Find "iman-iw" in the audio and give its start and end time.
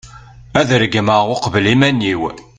1.73-2.21